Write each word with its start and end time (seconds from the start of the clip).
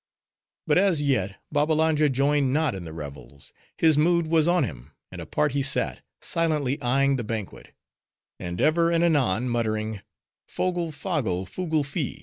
But 0.65 0.79
as 0.79 1.03
yet, 1.03 1.35
Babbalanja 1.53 2.09
joined 2.09 2.51
not 2.51 2.73
in 2.73 2.85
the 2.85 2.91
revels. 2.91 3.53
His 3.77 3.99
mood 3.99 4.25
was 4.25 4.47
on 4.47 4.63
him; 4.63 4.93
and 5.11 5.21
apart 5.21 5.51
he 5.51 5.61
sat; 5.61 6.01
silently 6.19 6.81
eyeing 6.81 7.17
the 7.17 7.23
banquet; 7.23 7.75
and 8.39 8.59
ever 8.59 8.89
and 8.89 9.03
anon 9.03 9.47
muttering,—"Fogle 9.47 10.91
foggle, 10.91 11.45
fugle 11.45 11.83
fi. 11.83 12.19